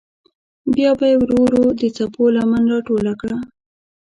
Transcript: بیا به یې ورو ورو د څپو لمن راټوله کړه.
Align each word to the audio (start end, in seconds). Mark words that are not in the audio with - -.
بیا 0.75 0.91
به 0.99 1.05
یې 1.11 1.15
ورو 1.21 1.37
ورو 1.43 1.63
د 1.81 1.83
څپو 1.95 2.23
لمن 2.35 2.63
راټوله 2.71 3.13
کړه. 3.21 3.37